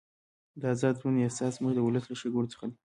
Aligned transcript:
د 0.59 0.63
ازاد 0.73 0.95
ژوند 1.01 1.21
احساس 1.25 1.53
زموږ 1.57 1.73
د 1.75 1.79
ولس 1.83 2.05
له 2.07 2.15
ښېګڼو 2.19 2.51
څخه 2.53 2.65
دی. 2.69 2.75